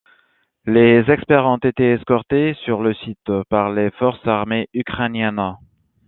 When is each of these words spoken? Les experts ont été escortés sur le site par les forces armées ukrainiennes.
Les 0.65 1.05
experts 1.11 1.45
ont 1.45 1.57
été 1.59 1.91
escortés 1.93 2.55
sur 2.65 2.81
le 2.81 2.95
site 2.95 3.29
par 3.51 3.69
les 3.69 3.91
forces 3.91 4.25
armées 4.25 4.67
ukrainiennes. 4.73 5.53